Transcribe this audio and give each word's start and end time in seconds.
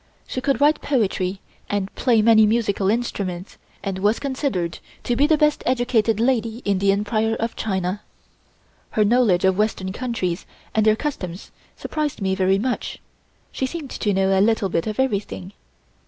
She 0.25 0.41
could 0.41 0.59
write 0.59 0.81
poetry 0.81 1.41
and 1.69 1.93
play 1.93 2.23
many 2.23 2.47
musical 2.47 2.89
instruments, 2.89 3.59
and 3.83 3.99
was 3.99 4.17
considered 4.17 4.79
to 5.03 5.15
be 5.15 5.27
the 5.27 5.37
best 5.37 5.61
educated 5.67 6.19
lady 6.19 6.63
in 6.65 6.79
the 6.79 6.91
Empire 6.91 7.35
of 7.39 7.55
China. 7.55 8.01
Her 8.97 9.05
knowledge 9.05 9.45
of 9.45 9.59
western 9.59 9.91
countries 9.93 10.47
and 10.73 10.87
their 10.87 10.95
customs 10.95 11.51
surprised 11.77 12.19
me 12.19 12.33
very 12.33 12.57
much; 12.57 12.97
she 13.51 13.67
seemed 13.67 13.91
to 13.91 14.11
know 14.11 14.31
a 14.35 14.41
little 14.41 14.69
bit 14.69 14.87
of 14.87 14.99
everything. 14.99 15.53